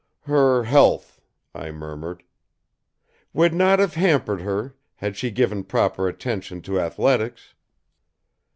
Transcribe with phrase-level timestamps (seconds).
[0.21, 1.21] "Her health"
[1.53, 2.23] I murmured.
[3.33, 7.53] "Would not have hampered her had she given proper attention to athletics!